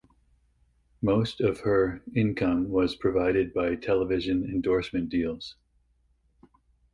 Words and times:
Most 1.03 1.41
of 1.41 1.59
her 1.59 2.01
income 2.15 2.69
was 2.69 2.95
provided 2.95 3.53
by 3.53 3.75
television 3.75 4.45
endorsement 4.45 5.09
deals. 5.09 5.57